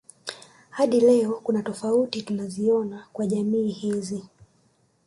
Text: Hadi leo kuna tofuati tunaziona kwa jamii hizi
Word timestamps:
Hadi 0.69 0.99
leo 0.99 1.33
kuna 1.43 1.63
tofuati 1.63 2.21
tunaziona 2.21 3.05
kwa 3.13 3.25
jamii 3.27 3.69
hizi 3.71 4.23